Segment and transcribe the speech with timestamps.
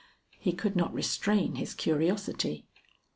[0.39, 2.65] He could not restrain his curiosity.